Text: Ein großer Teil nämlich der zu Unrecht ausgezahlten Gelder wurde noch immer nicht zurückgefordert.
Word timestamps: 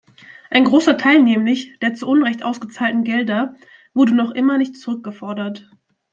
Ein 0.49 0.63
großer 0.63 0.97
Teil 0.97 1.21
nämlich 1.21 1.77
der 1.77 1.93
zu 1.93 2.07
Unrecht 2.07 2.41
ausgezahlten 2.41 3.03
Gelder 3.03 3.53
wurde 3.93 4.15
noch 4.15 4.31
immer 4.31 4.57
nicht 4.57 4.75
zurückgefordert. 4.75 5.69